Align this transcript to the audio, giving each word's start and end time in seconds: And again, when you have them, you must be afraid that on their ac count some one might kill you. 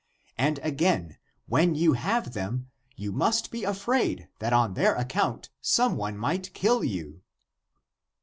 And 0.35 0.57
again, 0.63 1.19
when 1.45 1.75
you 1.75 1.93
have 1.93 2.33
them, 2.33 2.71
you 2.95 3.11
must 3.11 3.51
be 3.51 3.63
afraid 3.63 4.29
that 4.39 4.51
on 4.51 4.73
their 4.73 4.95
ac 4.95 5.05
count 5.09 5.49
some 5.61 5.95
one 5.95 6.17
might 6.17 6.55
kill 6.55 6.83
you. 6.83 7.21